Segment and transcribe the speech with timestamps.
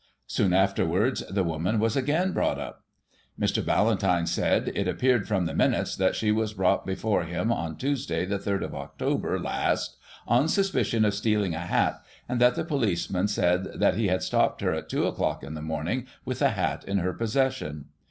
[0.25, 2.83] Soon afterwards, the woman was again brought up.
[3.39, 3.63] Mr.
[3.63, 8.25] Ballantyne said, it appeared from the minutes that she was brought before him on Tuesday,
[8.25, 13.27] the 3rd of October last, on suspicion of stealing a hat, and that the policeman
[13.27, 16.83] said that he had stopped her at two o'clock in the morning with the hat
[16.83, 17.85] in her possession.